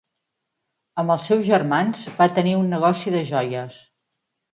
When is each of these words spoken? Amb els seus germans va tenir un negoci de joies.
Amb 1.01 1.13
els 1.15 1.27
seus 1.31 1.43
germans 1.49 2.01
va 2.21 2.27
tenir 2.39 2.55
un 2.61 2.65
negoci 2.75 3.15
de 3.17 3.21
joies. 3.33 3.77